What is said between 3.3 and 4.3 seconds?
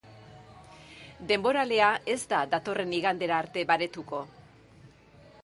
arte baretuko.